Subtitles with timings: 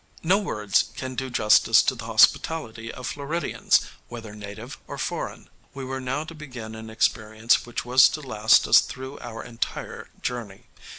[0.23, 5.47] No words can do justice to the hospitality of Floridians, whether native or foreign.
[5.75, 10.09] We were now to begin an experience which was to last us through our entire
[10.23, 10.63] journey.